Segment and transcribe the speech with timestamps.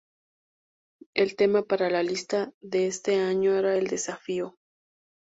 [1.13, 4.57] El tema para la lista de este año era el desafío.